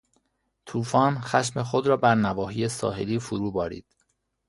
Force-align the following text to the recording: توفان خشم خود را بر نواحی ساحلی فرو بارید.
توفان 0.65 1.19
خشم 1.21 1.63
خود 1.63 1.87
را 1.87 1.97
بر 1.97 2.15
نواحی 2.15 2.67
ساحلی 2.69 3.19
فرو 3.19 3.51
بارید. 3.51 3.85